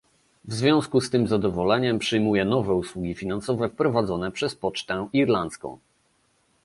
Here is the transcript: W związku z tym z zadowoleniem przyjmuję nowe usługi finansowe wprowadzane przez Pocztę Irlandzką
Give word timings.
W 0.45 0.53
związku 0.53 1.01
z 1.01 1.09
tym 1.09 1.27
z 1.27 1.29
zadowoleniem 1.29 1.99
przyjmuję 1.99 2.45
nowe 2.45 2.73
usługi 2.73 3.15
finansowe 3.15 3.69
wprowadzane 3.69 4.31
przez 4.31 4.55
Pocztę 4.55 5.07
Irlandzką 5.13 5.77